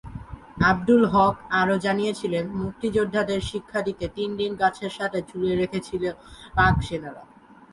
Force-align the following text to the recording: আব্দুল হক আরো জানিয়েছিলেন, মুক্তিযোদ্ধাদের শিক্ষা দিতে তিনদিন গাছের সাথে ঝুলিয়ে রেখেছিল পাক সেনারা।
আব্দুল 0.71 1.03
হক 1.13 1.35
আরো 1.61 1.75
জানিয়েছিলেন, 1.77 2.45
মুক্তিযোদ্ধাদের 2.61 3.39
শিক্ষা 3.51 3.79
দিতে 3.81 4.05
তিনদিন 4.15 4.51
গাছের 4.61 4.91
সাথে 4.97 5.19
ঝুলিয়ে 5.29 5.55
রেখেছিল 5.55 6.03
পাক 6.55 6.75
সেনারা। 6.87 7.23